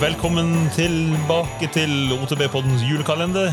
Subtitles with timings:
[0.00, 3.52] Velkommen tilbake til OTB-poddens julekalender.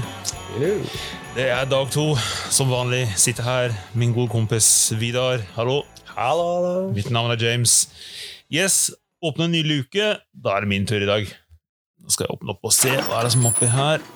[1.36, 2.16] Det er dag to.
[2.50, 5.44] Som vanlig sitter her min gode kompis Vidar.
[5.54, 5.84] Hallo.
[6.16, 6.74] Hallo, hallo.
[6.96, 7.76] Mitt navn er James.
[8.50, 8.90] Yes,
[9.22, 10.10] åpne en ny luke.
[10.34, 11.30] Da er det min tur i dag.
[12.02, 14.10] Da skal jeg åpne opp og se hva er det som er oppi her.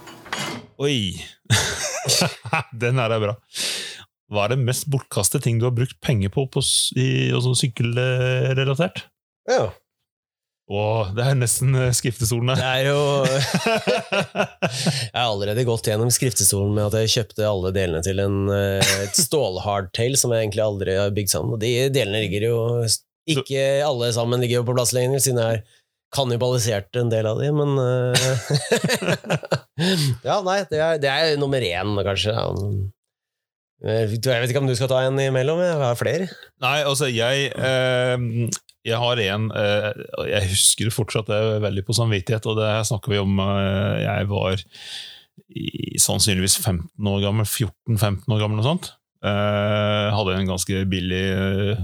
[0.81, 0.97] Oi!
[2.85, 3.39] Den her er bra.
[4.33, 6.65] Hva er det mest bortkastede ting du har brukt penger på, på
[6.97, 9.05] i, sånn sykkelrelatert?
[9.45, 9.69] Ja.
[10.65, 16.73] Åh, det er nesten eh, skriftestolen Det er jo Jeg har allerede gått gjennom skriftestolen
[16.73, 20.97] med at jeg kjøpte alle delene til en, eh, et stålhardtail som jeg egentlig aldri
[20.97, 21.53] har bygd sammen.
[21.53, 22.57] Og de delene ligger jo
[23.29, 25.61] Ikke alle sammen ligger jo på plass lenger, siden jeg har
[26.15, 28.13] kannibalisert en del av de, men eh,
[30.27, 32.33] Ja, nei, det er, det er nummer én, kanskje.
[33.83, 34.05] Ja.
[34.05, 35.59] Jeg vet ikke om du skal ta en imellom?
[35.61, 36.29] Jeg har flere.
[36.63, 38.49] Nei, altså, jeg eh,
[38.87, 39.89] Jeg har en eh,
[40.29, 44.55] Jeg husker fortsatt det veldig på samvittighet, og det snakker vi om eh, Jeg var
[45.51, 48.93] i, sannsynligvis 15 år gammel, 14-15 år gammel, noe sånt.
[49.25, 51.83] Eh, hadde en ganske billig eh,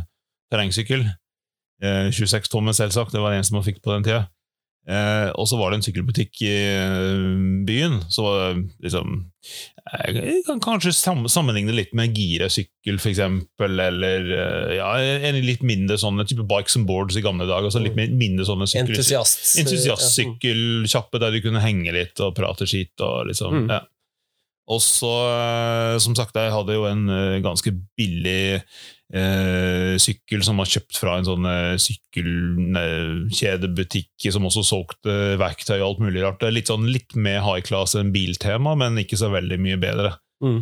[0.54, 1.06] terrengsykkel.
[1.82, 3.14] Eh, 26 tommer, selvsagt.
[3.14, 4.26] Det var det eneste man fikk på den tida.
[4.90, 7.26] Eh, og så var det en sykkelbutikk i eh,
[7.68, 8.00] byen.
[8.10, 8.24] Så
[8.82, 9.20] liksom
[10.02, 14.90] Jeg kan kanskje sam sammenligne litt med Gira-sykkel, eksempel, eller eh, ja,
[15.30, 17.70] en litt mindre sånne type bikes and boards i gamle dager.
[17.70, 19.54] Altså litt mindre sånne sykkel Entusiast.
[21.22, 22.96] der du kunne henge litt og prate skitt.
[23.06, 23.70] Og liksom, Mm.
[23.70, 23.82] ja.
[24.72, 28.64] Og så, eh, som sagt, jeg hadde jo en eh, ganske billig
[29.12, 35.88] eh, sykkel som var kjøpt fra en sånn eh, sykkelkjedebutikk som også solgte verktøy og
[35.90, 36.42] alt mulig rart.
[36.48, 40.10] Litt, sånn, litt mer high class enn biltema, men ikke så veldig mye bedre.
[40.44, 40.62] Mm.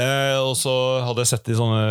[0.00, 1.84] Eh, og så hadde jeg sett i sånne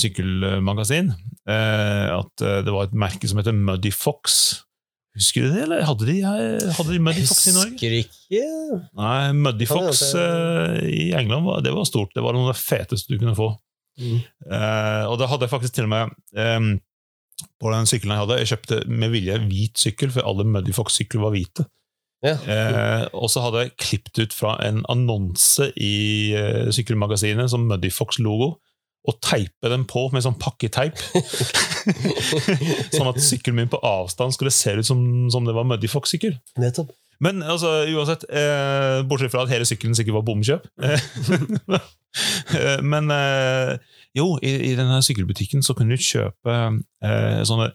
[0.00, 2.32] sykkelmagasin eh, at
[2.64, 4.24] det var et merke som heter Muddy Fox.
[5.12, 7.74] Husker du det, eller hadde de, eh, hadde de Muddy Fox i Norge?
[7.74, 8.44] Husker ikke.
[8.96, 12.14] Nei, Muddy Fox eh, i England var, det var stort.
[12.16, 13.50] Det var noe av det feteste du kunne få.
[14.00, 14.22] Mm.
[14.48, 16.70] Uh, og da hadde jeg faktisk til og med um,
[17.60, 21.22] på den sykkelen jeg hadde, jeg kjøpte med vilje hvit sykkel, for alle Muddy Fox-sykler
[21.24, 21.66] var hvite.
[22.22, 22.36] Ja.
[22.46, 25.94] Eh, og så hadde jeg klippet ut fra en annonse i
[26.38, 28.54] eh, sykkelmagasinet som Muddy Fox-logo,
[29.08, 31.00] og teipe den på med sånn pakketeip.
[32.94, 35.00] sånn at sykkelen min på avstand skulle se ut som,
[35.32, 36.36] som det var Muddy Fox-sykkel.
[37.22, 40.66] Men altså, uansett, eh, bortsett fra at hele sykkelen sikkert var bomkjøp.
[40.82, 41.82] Eh,
[42.92, 43.76] Men eh,
[44.18, 46.56] jo, i, i denne sykkelbutikken så kunne du kjøpe
[47.02, 47.70] eh, sånne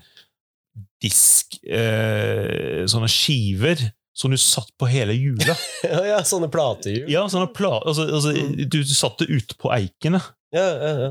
[1.02, 3.82] disk eh, Sånne skiver
[4.18, 5.54] som du satt på hele hjulet.
[5.88, 7.06] Ja, ja, sånne platehjul.
[7.12, 10.22] Ja, sånne pla altså, altså, du, du det ute på eikene.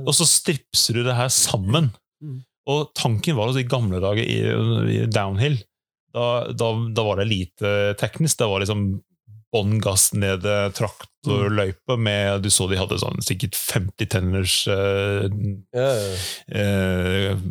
[0.06, 1.90] Og så stripser du det her sammen.
[2.22, 2.38] Mm.
[2.72, 4.38] Og tanken var altså i gamle dager i,
[4.96, 5.58] i downhill,
[6.16, 8.40] da, da, da var det lite teknisk.
[8.40, 8.88] Det var liksom
[9.54, 10.42] bånn gass ned
[10.76, 15.26] traktorløypa traktorløype med Du så de hadde sånn sikkert 50 tenners eh,
[15.74, 16.16] ja, ja.
[16.60, 17.44] eh,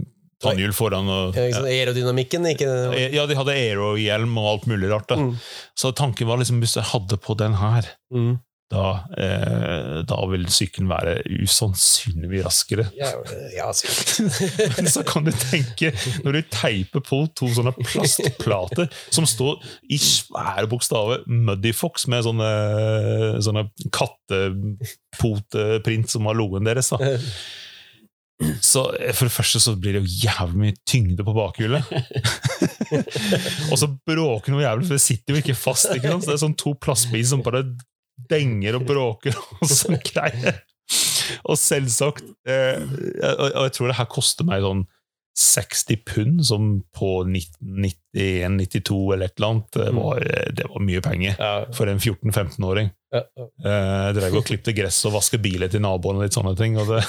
[0.44, 1.09] tannhjul foran.
[1.09, 1.63] Og, Ja, ikke?
[1.72, 2.69] Aerodynamikken, ikke
[3.16, 5.16] ja, de hadde aero-hjelm og alt mulig rart.
[5.16, 5.34] Mm.
[5.78, 8.35] Så tanken var liksom hvis jeg hadde på den her, Mm.
[8.72, 12.88] Da, eh, da vil sykkelen være usannsynlig raskere.
[12.98, 13.12] Ja,
[13.53, 13.68] ja.
[14.78, 15.92] Men så kan du tenke,
[16.26, 19.62] når du teiper på to sånne plastplater som står
[19.94, 22.50] i svære bokstaver 'Muddy Fox' med sånne,
[23.46, 26.90] sånne kattepoteprint som har logoen deres.
[26.90, 26.98] Da.
[28.66, 28.81] Så
[29.16, 31.84] For det første så blir det jo jævlig mye tyngde på bakhjulet.
[33.72, 35.94] og så bråker noe jævlig, for det sitter jo ikke fast.
[35.94, 36.25] Ikke sant?
[36.25, 37.64] Så det er sånn to plastbiler som bare
[38.16, 40.62] denger og bråker og sånne greier.
[41.50, 42.81] Og selvsagt eh,
[43.31, 44.84] og og jeg tror det her koster meg sånn
[45.35, 50.22] 60 pund, som på 1991-92 eller et eller annet, det var,
[50.56, 51.35] det var mye penger
[51.75, 52.88] for en 14-15-åring.
[53.12, 53.45] ja, ja.
[53.68, 56.78] Eh, drev og klipte gress og vaske biler til naboen og litt sånne ting.
[56.79, 57.03] Og det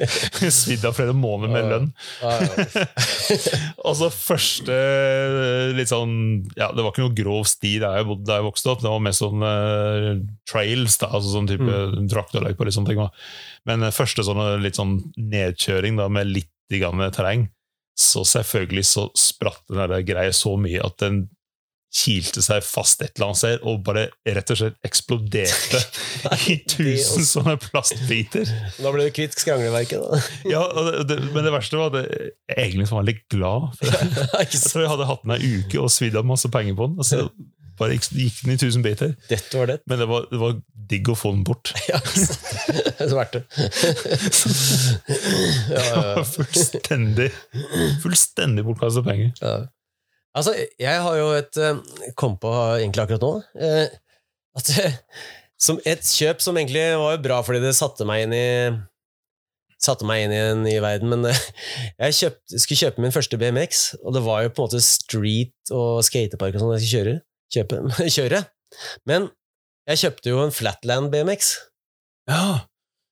[0.60, 1.88] svidde av flere måneder med lønn.
[3.86, 4.76] Og så første
[5.76, 6.14] litt sånn
[6.58, 8.82] Ja, det var ikke noe grov sti der jeg, bodde, der jeg vokste opp.
[8.84, 10.12] Det var mest sånn uh,
[10.50, 12.06] trails, da, altså sånn type Mm.
[12.10, 13.02] traktorløype og litt sånne ting.
[13.68, 17.46] Men eh, første sånne litt sånn nedkjøring da, med litt grann terreng,
[17.98, 21.26] så selvfølgelig så spratt den der greia så mye at den
[21.92, 25.80] kilte seg fast et eller annet sted og bare rett og slett eksploderte
[26.52, 28.48] i tusen sånne plastbiter.
[28.78, 30.20] Da ble du kvitt skrangleverket, da.
[30.54, 30.62] Ja,
[31.04, 33.74] det, Men det verste var at jeg egentlig var litt glad.
[33.76, 34.28] For det.
[34.40, 36.96] Jeg tror jeg hadde hatt den ei uke og svidd av masse penger på den.
[36.96, 37.26] Og så
[37.76, 39.12] bare gikk, den i tusen biter.
[39.28, 39.78] Dette var det.
[39.90, 40.56] Men det var, det var
[40.92, 41.72] digg å få den bort.
[41.90, 41.98] Ja.
[42.02, 43.44] Det er så verdt det.
[45.72, 47.30] Ja, ja, fullstendig
[48.02, 49.32] fullstendig bortkasta penger.
[49.40, 49.54] Ja.
[50.32, 51.80] Altså, jeg har jo et eh,
[52.16, 53.92] Kom på egentlig akkurat nå eh,
[54.56, 54.94] at eh,
[55.62, 58.46] som et kjøp som egentlig var jo bra fordi det satte meg inn i
[59.82, 63.80] Satte meg inn i en ny verden, men jeg kjøpt, skulle kjøpe min første BMX,
[63.98, 67.14] og det var jo på en måte street og skatepark og sånn jeg skulle kjøre,
[67.56, 67.80] kjøpe,
[68.16, 68.40] kjøre.
[69.10, 69.26] Men
[69.90, 71.54] jeg kjøpte jo en Flatland BMX.
[72.30, 72.44] Ja.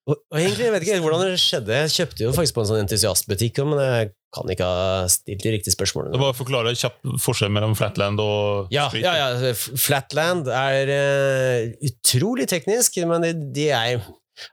[0.09, 1.77] Og, og egentlig, jeg vet ikke hvordan det skjedde.
[1.85, 5.53] Jeg kjøpte jo faktisk på en sånn entusiastbutikk, men jeg kan ikke ha stilt de
[5.57, 6.15] riktige spørsmålene.
[6.15, 9.05] Det var Forklare kjapp forskjell mellom flatland og Ja, street.
[9.07, 9.53] ja, ja.
[9.59, 14.01] Flatland er uh, utrolig teknisk, men de, de er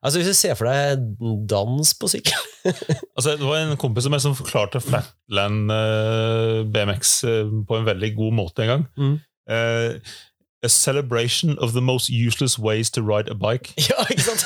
[0.04, 1.00] Altså Hvis du ser for deg
[1.48, 2.42] dans på sykkel
[3.16, 8.10] Altså, det var en kompis som, som forklarte Flatland uh, BMX uh, på en veldig
[8.18, 8.84] god måte en gang.
[9.00, 9.14] Mm.
[9.48, 10.18] Eh,
[10.66, 13.74] a celebration of the most useless ways to ride a bike.
[13.90, 14.46] Ja, ikke sant?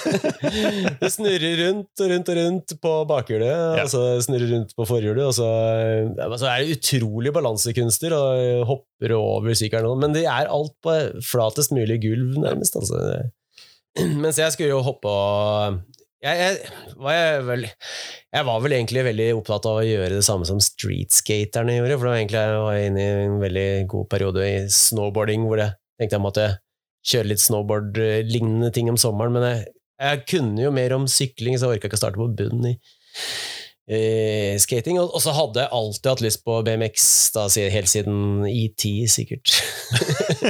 [1.02, 3.48] Det snurrer rundt og rundt og rundt på bakhjulet,
[3.80, 3.86] Ja.
[3.86, 5.48] og så snurrer rundt på forhjulet, og så,
[6.42, 11.72] så er det utrolig balansekunster, og hopper over sykkelen, men det er alt på flatest
[11.76, 12.76] mulig gulv, nærmest.
[12.76, 13.24] Altså.
[14.20, 15.80] Mens jeg skulle jo hoppe og
[16.22, 16.58] jeg, jeg,
[17.02, 17.64] var jeg, vel,
[18.36, 22.06] jeg var vel egentlig veldig opptatt av å gjøre det samme som streetskaterne gjorde, for
[22.06, 25.74] det var egentlig jeg var inne i en veldig god periode i snowboarding, hvor jeg
[26.02, 26.48] tenkte jeg måtte
[27.12, 29.64] kjøre litt snowboard-lignende ting om sommeren, men jeg,
[30.02, 32.76] jeg kunne jo mer om sykling, så jeg orka ikke å starte på bunnen i,
[33.92, 35.00] i skating.
[35.02, 37.06] Og, så hadde jeg alltid hatt lyst på BMX,
[37.36, 39.52] da, helt siden ET, sikkert.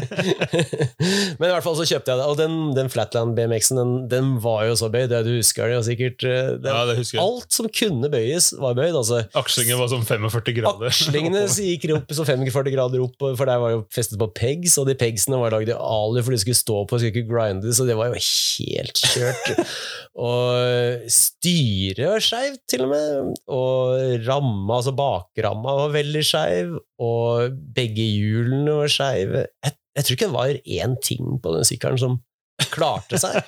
[1.40, 4.32] men i hvert fall så kjøpte jeg det, og den, den Flatland BMX-en, den, den
[4.44, 6.28] var jo så bøyd, det du husker det jo sikkert.
[6.28, 7.26] eh, Den, Ja, det husker jeg.
[7.26, 8.94] alt som kunne bøyes, var bøyd.
[8.94, 10.92] altså Akslingene var sånn 45 grader.
[10.92, 14.90] Akslingene gikk opp som 45 grader opp, for der var jo festet på pegs, og
[14.90, 17.88] de pegsene var lagd i alu for de skulle stå på, skulle ikke grinde, så
[17.90, 19.52] det var jo helt kjørt.
[20.30, 23.31] og styret var skeivt, til og med.
[23.52, 29.46] Og ramma, altså bakramma, var veldig skeiv, og begge hjulene var skeive.
[29.64, 32.20] Jeg, jeg tror ikke det var én ting på den sykkelen som
[32.72, 33.40] klarte seg.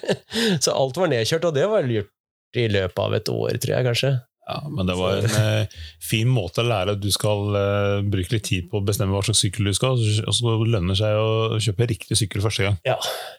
[0.64, 3.88] så alt var nedkjørt, og det var gjort i løpet av et år, tror jeg
[3.88, 4.12] kanskje.
[4.44, 5.74] Ja, men det var en eh,
[6.04, 9.22] fin måte å lære at du skal eh, bruke litt tid på å bestemme hva
[9.24, 12.76] slags sykkel du skal, og så lønner det seg å kjøpe riktig sykkel første gang.
[12.84, 12.98] Ja,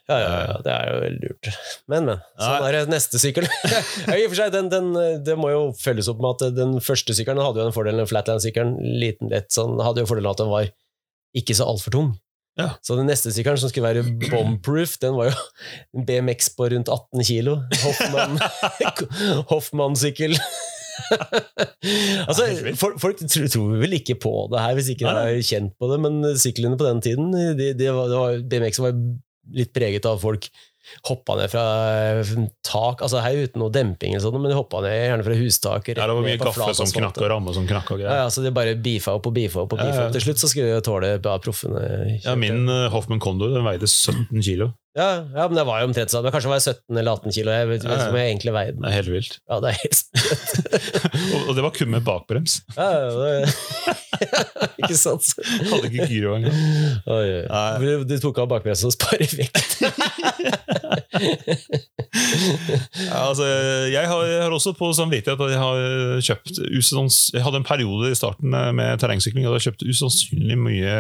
[0.10, 1.52] ja, ja, ja, det er jo veldig lurt.
[1.94, 2.26] Men, men.
[2.42, 3.46] Sånn er det neste sykkel.
[3.76, 3.84] ja,
[4.18, 4.92] i og for seg, den, den,
[5.28, 8.10] det må jo følges opp med at den første sykkelen hadde jo den fordelen, den
[8.10, 8.74] Flatland-sykkelen,
[9.06, 10.74] liten, lett, sånn, hadde jo fordelen at den var
[11.38, 12.14] ikke så altfor tung.
[12.56, 12.70] Ja.
[12.82, 15.34] Så den neste sykkelen, som skulle være bombproof, den var jo
[16.00, 17.58] en BMX på rundt 18 kilo.
[17.82, 18.40] Hoffmann-
[19.52, 20.38] Hoffmann-sykkel.
[22.30, 22.48] altså,
[22.80, 25.90] folk, folk tror, tror vel ikke på det her hvis ikke de er kjent på
[25.92, 28.96] det, men syklene på den tiden, de, de var, det var, BMX var
[29.56, 30.48] litt preget av folk
[31.10, 31.64] hoppa ned fra
[32.22, 32.34] eh,
[32.66, 35.98] tak, altså her uten noe demping, eller sånt, men de hoppa ned gjerne fra hustaker
[36.02, 38.22] Ja, det var mye flat som knakk, og ramme som knakk og greier.
[38.24, 39.74] ja, så de bare beefa opp og beefa opp.
[39.76, 40.08] og Ja, beefa ja.
[40.10, 40.16] opp.
[40.18, 41.84] Til slutt så skulle jo tåle ja, proffene.
[41.84, 42.24] kjørte.
[42.30, 44.72] Ja, min eh, Hoffman Condor den veide 17 kilo.
[44.96, 46.30] ja, ja, men det var jo omtrent sånn.
[46.32, 47.52] Kanskje var jeg 17 eller 18 kilo.
[47.52, 48.10] Jeg vet ikke Ja, ja.
[48.14, 48.86] om jeg egentlig veide Det den.
[48.92, 49.40] er helt vilt.
[49.50, 50.00] Ja, det er helt
[51.36, 52.62] og, og det var kun med bakbrems.
[52.78, 53.96] ja, ja, det,
[54.82, 55.26] Ikke sant?
[55.70, 56.56] Hadde ikke gyro engang.
[57.06, 57.46] Oi, oi.
[58.10, 59.72] Du- tok av bakbremsen og sparer vekt.
[63.06, 63.44] Ja, altså,
[63.92, 65.76] jeg har, har også på samvittighet at jeg har
[66.24, 66.60] kjøpt
[67.34, 70.94] Jeg hadde en periode i starten med terrengsykling og jeg kjøpte usannsynlig mye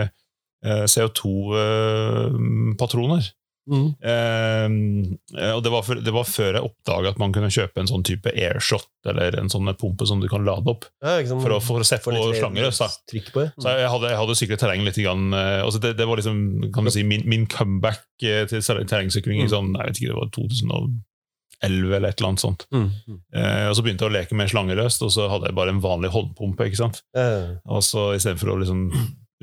[0.65, 3.24] eh, CO2-patroner.
[3.65, 3.88] Mm.
[4.05, 7.89] Uh, og det var, før- det var før jeg oppdaga at man kunne kjøpe en
[7.89, 11.55] sånn type airshot, eller en sånn pumpe som du kan lade opp, Ja, liksom, for
[11.55, 12.79] å, for å sette for på slangerøs.
[12.81, 13.51] Mm.
[13.57, 15.00] Så jeg hadde, jeg hadde syklet terreng litt.
[15.01, 18.86] Grann, altså det, det var liksom, kan du si, min, min comeback eh, til ter-
[18.89, 19.51] terrengsykling i Mm.
[19.51, 22.65] sånn, jeg vet ikke, det var 2011 eller et eller annet sånt.
[22.74, 22.88] Mm.
[23.07, 23.19] Mm.
[23.36, 25.81] Eh, og så begynte jeg å leke med slangerøst, og så hadde jeg bare en
[25.84, 26.67] vanlig håndpumpe.
[26.69, 27.01] ikke sant?
[27.17, 27.57] Uh.
[27.65, 28.86] Og så istedenfor å liksom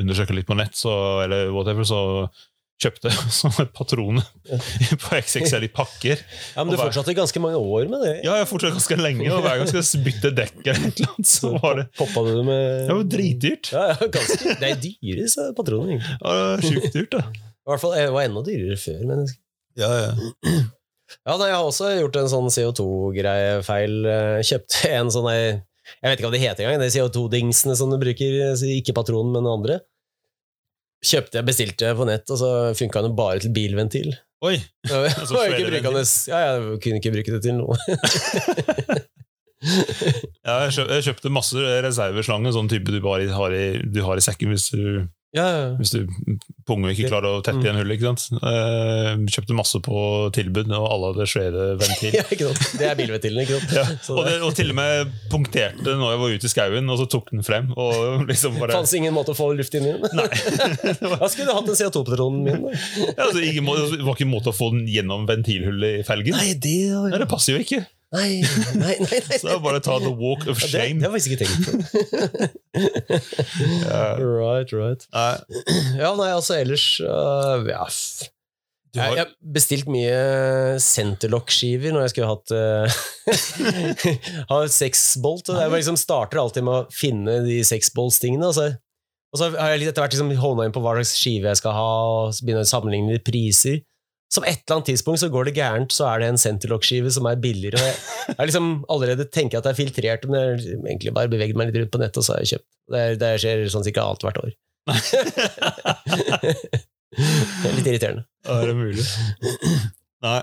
[0.01, 0.93] undersøke litt på nett, så,
[1.25, 2.29] eller whatever, så
[2.83, 4.27] kjøpte sånne patroner
[5.03, 6.21] på XXL i pakker.
[6.23, 8.15] ja, Men du bare- fortsatte ganske mange år med det.
[8.27, 11.81] Ja, jeg fortsatte ganske lenge, og hver gang jeg skulle bytte dekk, eller så var
[11.81, 13.73] det, Poppa du med det var dritdyrt.
[13.77, 14.57] Ja, ja, ganske.
[14.61, 16.19] Det er dyre disse patronene, egentlig.
[16.21, 17.25] Ja, det var Sjukt dyrt, da.
[17.63, 19.03] I hvert fall, Det var enda dyrere før.
[19.07, 19.27] Men...
[19.79, 20.13] Ja, ja.
[21.23, 23.95] Ja, nei, Jeg har også gjort en sånn CO2-greie-feil.
[24.09, 25.61] Eh, Kjøpte en sånn eh,
[26.01, 26.83] Jeg vet ikke hva det heter engang.
[26.83, 28.37] De CO2-dingsene som du bruker.
[28.51, 29.81] eh, Ikke patronen, men andre.
[31.03, 34.13] Kjøpte jeg, bestilte på nett, og så funka den bare til bilventil.
[34.43, 34.57] Oi!
[34.91, 35.71] Var Altså, var ikke
[36.31, 37.79] Ja, jeg kunne ikke bruke det til noe.
[40.43, 44.25] Ja, jeg, jeg kjøpte masse reserveslanger, sånn type du bare har i, du har i
[44.25, 45.69] sekken hvis du Ja, ja.
[45.79, 46.03] Hvis du
[46.69, 47.97] punge ikke klarer å tette igjen hullet.
[47.97, 48.43] ikke sant?
[48.45, 50.03] Uh, kjøpte masse på
[50.37, 52.11] tilbud, og alle hadde skjedeventil.
[52.19, 52.75] ja, ikke sant?
[52.77, 53.73] Det er bilventilen, ikke sant?
[53.79, 53.87] Ja,
[54.17, 57.09] og, det, og til og med punkterte når jeg var ute i skauen, og så
[57.17, 57.73] tok den frem.
[57.73, 60.21] Og liksom bare Fantes ingen måte å få luft inn i den?
[60.21, 60.29] Nei.
[61.01, 62.69] Da skulle du hatt den CO2-patronen min.
[62.69, 62.77] da.
[63.09, 66.07] Ja, altså, ingen må, det var ikke en måte å få den gjennom ventilhullet i
[66.07, 66.37] felgen.
[66.37, 66.77] Nei, det,
[67.09, 67.87] Nei, det passer jo ikke.
[68.13, 68.43] Nei,
[68.77, 69.39] nei, nei, nei.
[69.39, 71.45] Så det er bare å ta the walk of Ja, det, det har jeg ikke
[71.45, 71.73] tenkt på.
[73.87, 74.21] yeah.
[74.21, 75.09] Right, right.
[75.13, 75.35] Nei,
[76.01, 77.87] Ja, nei, altså ellers uh, ja.
[78.93, 79.15] Du har...
[79.17, 80.17] Jeg har, bestilt mye
[80.85, 82.85] Centerlock-skiver når jeg skulle hatt uh,
[84.51, 85.49] Ha sexbolt.
[85.49, 88.51] Jeg bare liksom starter alltid med å finne de sexbolts-tingene.
[88.51, 88.69] Og så,
[89.33, 91.63] og så har jeg litt etter hvert liksom hånda inn på hva slags skive jeg
[91.63, 91.89] skal ha,
[92.19, 93.81] og så begynner jeg å sammenligne priser.
[94.33, 97.27] Som et eller annet tidspunkt så går det gærent, så er det en Centerlock-skive som
[97.29, 97.81] er billigere.
[97.85, 97.97] Jeg,
[98.31, 100.57] jeg liksom allerede tenker at det er filtrert, men jeg har
[100.89, 102.69] egentlig bare beveget meg litt rundt på nettet, og så har jeg kjøpt.
[102.95, 104.51] Det, det skjer sånn cirka annethvert år.
[107.13, 108.23] Det er litt irriterende.
[108.49, 109.05] er det mulig?
[110.25, 110.39] Nei.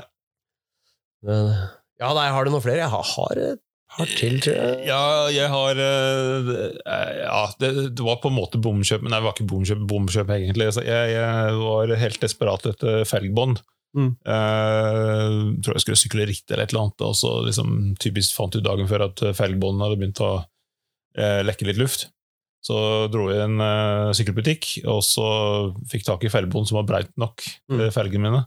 [1.26, 1.48] Men,
[2.00, 2.84] ja, nei, har du noen flere?
[2.84, 3.62] Jeg har, har et
[3.96, 4.76] par til, tror jeg.
[4.86, 5.00] Ja,
[5.34, 6.52] jeg har eh,
[7.24, 10.70] Ja, det, det var på en måte bomkjøp, men det var ikke bomkjøp, bomkjøp egentlig.
[10.78, 13.58] Jeg, jeg var helt desperat etter felgbånd.
[13.98, 14.12] Mm.
[14.22, 18.54] Uh, tror jeg skulle sykle ritt eller et eller annet, og så liksom, typisk fant
[18.56, 22.10] ut dagen før at felgbåndene hadde begynt å uh, lekke litt luft.
[22.62, 22.76] Så
[23.10, 25.26] dro jeg i en uh, sykkelbutikk, og så
[25.90, 27.92] fikk tak i felgbånd som var breit nok til Mm.
[27.96, 28.46] felgene mine.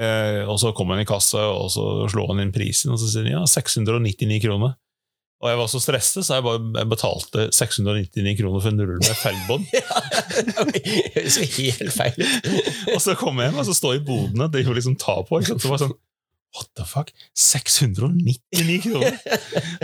[0.00, 3.10] Eh, og så kom han i kassa, og så slo han inn prisen, og så
[3.12, 4.72] sier han ja, 699 kroner.
[5.42, 9.00] Og jeg var så stresset, så jeg bare jeg betalte 699 kroner for en rull
[9.02, 9.64] med felgbånd.
[10.72, 10.82] Det
[11.16, 12.22] høres jo helt feil
[12.94, 15.16] og så kom jeg hjem, og så står jeg i bodene, det driver liksom ta
[15.26, 15.40] på.
[15.40, 15.64] Ikke sant?
[15.64, 15.98] Så var jeg sånn
[16.52, 17.08] What the fuck?
[17.32, 19.14] 699 kroner!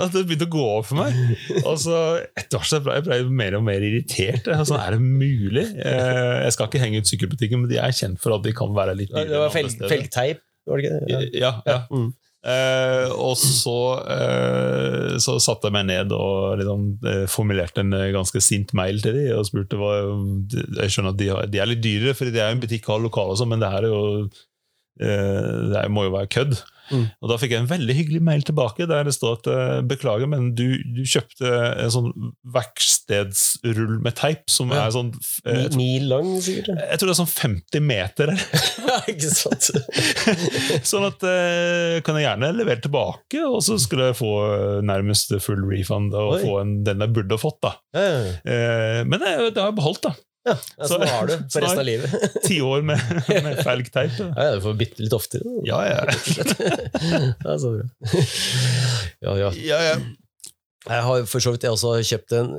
[0.05, 1.17] At det begynte å gå opp for meg.
[1.63, 1.97] Og så
[2.37, 4.51] etter hvert så ble jeg ble mer og mer irritert.
[4.53, 5.65] Altså, er det mulig?
[5.81, 8.77] Eh, Jeg skal ikke henge ut sykkelbutikken, men de er kjent for at de kan
[8.77, 11.23] være litt Det var fel, felgteip, det ikke det?
[11.41, 11.79] Ja, ja.
[11.89, 12.11] Mm.
[12.47, 13.79] Eh, og så,
[14.15, 19.17] eh, så satte jeg meg ned og liksom, eh, formulerte en ganske sint mail til
[19.17, 19.97] dem og spurte hva
[20.79, 22.87] Jeg skjønner at de, har, de er litt dyrere, for de er jo en butikk
[22.87, 24.05] og har lokale, sånn, men det her er jo
[24.99, 26.57] det her må jo være kødd.
[26.91, 27.05] Mm.
[27.23, 30.29] Og Da fikk jeg en veldig hyggelig mail tilbake der det står at eh, beklager,
[30.31, 30.65] men du,
[30.97, 31.51] du kjøpte
[31.85, 32.09] en sånn
[32.99, 34.87] verkstedsrull med teip som Ja.
[34.87, 35.13] er sånn
[35.45, 36.69] eh, Mil lang, sikkert.
[36.81, 38.35] Jeg tror det er sånn 50 meter.
[38.89, 39.67] Ja, ikke sant?
[40.89, 44.31] Sånn at eh, kan jeg gjerne levere tilbake, og så skulle jeg få
[44.89, 46.41] nærmest full refund og Oi.
[46.47, 47.59] få en, den jeg burde fått.
[47.67, 47.75] da.
[47.93, 48.07] Ja,
[48.49, 50.07] ja, men det, det har jeg beholdt.
[50.09, 50.15] da.
[50.47, 50.55] Ja.
[50.79, 52.13] Ja, Sånn har du for resten av livet.
[52.47, 54.15] Ti år med, med felgteip.
[54.19, 54.29] da.
[54.37, 55.45] Ja, Du får bytte litt oftere.
[55.45, 55.67] da.
[55.67, 56.01] Ja, ja.
[57.45, 57.89] Ja, så bra.
[59.21, 59.53] Ja, ja.
[59.59, 59.99] ja, ja.
[60.89, 62.53] Jeg har for så vidt jeg også kjøpt en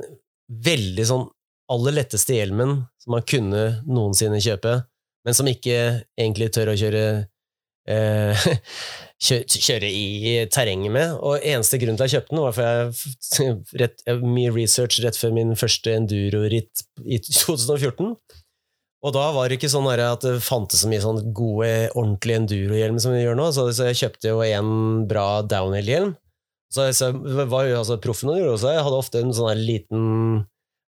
[0.66, 1.26] veldig sånn
[1.70, 4.76] aller letteste hjelmen som man kunne noensinne kjøpe,
[5.26, 5.76] men som ikke
[6.18, 7.04] egentlig tør å kjøre
[7.88, 8.44] eh,
[9.20, 11.16] kjøre i terrenget med.
[11.20, 15.18] Og eneste grunn til at jeg kjøpte den, var for jeg rett, mye research rett
[15.20, 18.14] før min første enduro-ritt i 2014.
[19.00, 22.98] Og da var det ikke sånn at det fantes så mye sånn gode, ordentlige enduro-hjelm
[23.00, 26.12] som vi gjør nå, så, jeg kjøpte jo en bra downhill-hjelm.
[26.70, 30.02] Så, så var jo altså proffen gjorde også, jeg hadde ofte en sånn liten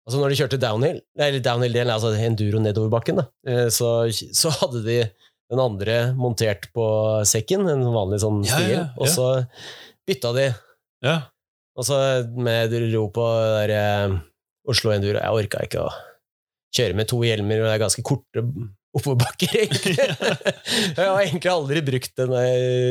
[0.02, 4.80] Altså når de kjørte downhill, eller downhill-delen, altså enduro nedoverbakken, da, eh, så, så hadde
[4.82, 4.96] de
[5.52, 6.87] den andre montert på
[7.28, 9.28] sekken, en vanlig sånn Ja, ja, stil, og så
[10.09, 10.49] bytta de.
[11.06, 11.18] ja.
[11.73, 11.97] Og så
[12.37, 14.16] med ro på der, eh,
[14.68, 15.92] Oslo Enduro, jeg orka ikke å
[16.76, 18.42] kjøre med to hjelmer, og det er ganske korte
[18.92, 19.94] oppoverbakker, egentlig.
[20.99, 22.35] jeg har egentlig aldri brukt den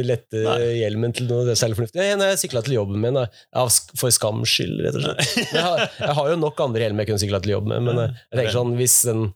[0.07, 0.71] lette Nei.
[0.79, 2.01] hjelmen til noe særlig fornuftig.
[2.09, 3.69] Ja, Når jeg sykla til jobben min, av
[4.01, 5.29] for skams skyld, rett og slett.
[5.53, 8.01] Jeg har, jeg har jo nok andre hjelmer jeg kunne sykla til jobb med, men
[8.01, 9.27] eh, jeg tenker sånn, hvis den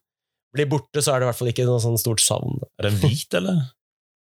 [0.55, 2.61] blir borte, så er det i hvert fall ikke noe sånn stort savn.
[2.79, 3.61] Er den hvit, eller?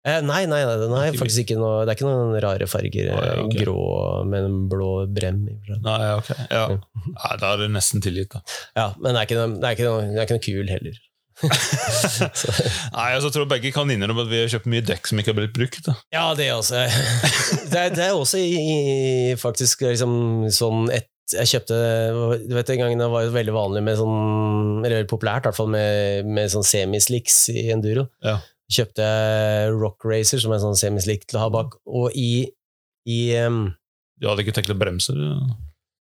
[0.01, 3.11] Eh, nei, nei, nei, den er faktisk ikke noe Det er ikke noen rare farger.
[3.13, 3.61] Ah, ja, okay.
[3.61, 3.83] Grå
[4.25, 5.43] med en blå brem.
[5.69, 6.31] Nei, ok.
[6.49, 6.63] Ja.
[6.73, 7.31] ja.
[7.37, 8.41] da er det nesten tilgitt, da.
[8.73, 10.73] Ja, men det er ikke noe, det er ikke noe, det er ikke noe kul
[10.73, 10.99] heller.
[11.41, 15.31] Nei, altså, jeg tror begge kan innrømme at vi har kjøpt mye dekk som ikke
[15.31, 15.85] har blitt brukt.
[15.87, 15.95] da.
[16.13, 16.83] ja, det også
[17.71, 20.13] Det er, det er også i, i faktisk liksom
[20.53, 21.77] sånn et jeg kjøpte
[22.45, 25.49] du vet En gangen det var jo veldig vanlig med sånn Eller veldig populært, i
[25.49, 28.07] hvert fall med, med sånn semislicks i enduro.
[28.25, 28.37] Ja.
[28.71, 31.75] Kjøpte jeg Rock Racer, som er sånn semislick til å ha bak.
[31.91, 32.45] Og i,
[33.09, 33.65] i um,
[34.19, 35.15] Du hadde ikke tenkt å bremse?
[35.15, 35.25] du?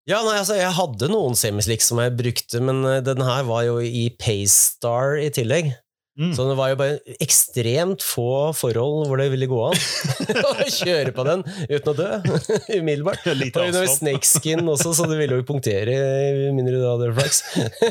[0.08, 3.66] Ja, nei, altså, jeg hadde noen semislicks som jeg brukte, men eh, den her var
[3.66, 5.75] jo i Paystar i tillegg.
[6.18, 6.32] Mm.
[6.34, 9.76] Så det var jo bare ekstremt få forhold hvor det ville gå an
[10.50, 12.08] å kjøre på den uten å dø
[12.80, 13.28] umiddelbart.
[13.38, 15.94] Lite Og under snakeskin også, så det ville jo punktere
[16.56, 17.42] mindre du hadde flaks.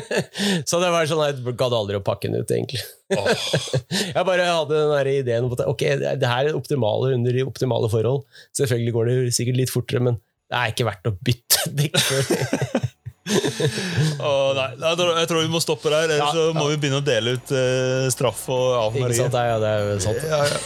[0.68, 2.84] så det var sånn at jeg gadd aldri å pakke den ut, egentlig.
[3.08, 5.86] Jeg bare hadde den der ideen om at ok,
[6.20, 8.26] det her er optimale under de optimale forhold.
[8.60, 12.87] Selvfølgelig går det sikkert litt fortere, men det er ikke verdt å bytte dekk før.
[13.28, 17.04] Åh, nei, jeg tror vi må stoppe der, ellers Ja, så må vi begynne å
[17.04, 19.34] dele ut uh, straff og Ikke sant?
[19.34, 20.28] Det er, det er jo sant.
[20.28, 20.60] Ja, ja.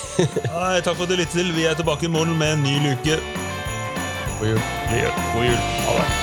[0.54, 1.54] Nei, takk for at du lyttet til.
[1.56, 3.20] Vi er tilbake i morgen med en ny luke.
[4.40, 4.66] God jul.
[4.90, 5.64] God jul.
[5.86, 6.21] Ha det.